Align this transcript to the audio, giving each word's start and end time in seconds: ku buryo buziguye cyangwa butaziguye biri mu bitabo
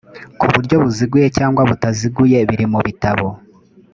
ku 0.39 0.45
buryo 0.53 0.75
buziguye 0.83 1.27
cyangwa 1.37 1.61
butaziguye 1.69 2.37
biri 2.49 2.65
mu 2.73 2.79
bitabo 2.87 3.27